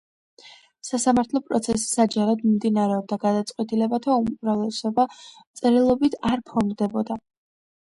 [0.87, 5.07] სასამართლო პროცესი საჯაროდ მიმდინარეობდა, გადაწყვეტილებათა უმეტესობა
[5.63, 7.23] წერილობით არ ფორმდებოდა.